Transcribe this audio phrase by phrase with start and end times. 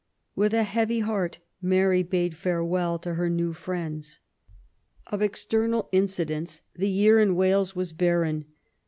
[0.35, 4.19] With a heavy heart Mary bade farewell to her new friends.
[5.05, 8.45] Of external incidents the year in Wales was barren.